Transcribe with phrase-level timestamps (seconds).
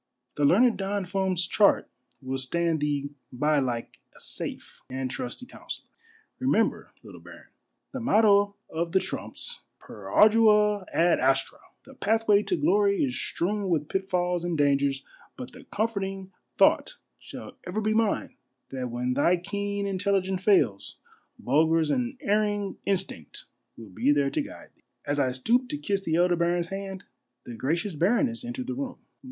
[0.35, 1.87] The learned Don Fum's chart
[2.23, 5.89] will stand thee by like a safe and trusty counsellor.
[6.39, 7.49] Remember, little baron,
[7.91, 13.69] the motto of the Trumps, Per Ardua ad Astra— the pathway to glory is strewn
[13.69, 15.05] with pitfalls and dangers—
[15.37, 18.33] but the comforting thought shall ever be mine,
[18.69, 20.97] that when thy keen intelligence fails,
[21.37, 23.45] Bulger's unerr ing instinct
[23.77, 27.03] will be there to guide thee." As I stooped to kiss the elder baron's hand,
[27.43, 28.97] the graeious baroness entered the room.